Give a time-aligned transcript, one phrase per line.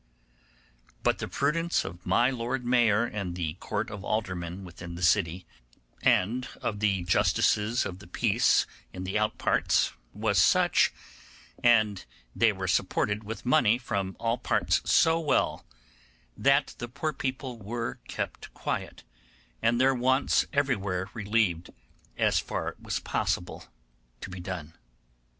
[1.03, 5.45] But the prudence of my Lord Mayor and the Court of Aldermen within the city,
[6.01, 10.91] and of the justices of peace in the out parts, was such,
[11.63, 12.03] and
[12.35, 15.67] they were supported with money from all parts so well,
[16.35, 19.03] that the poor people were kept quiet,
[19.61, 21.69] and their wants everywhere relieved,
[22.17, 23.65] as far as was possible
[24.19, 24.73] to be done.